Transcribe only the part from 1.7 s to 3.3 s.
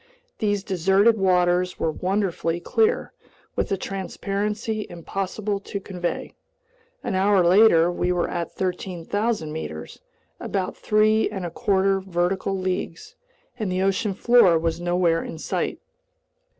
were wonderfully clear,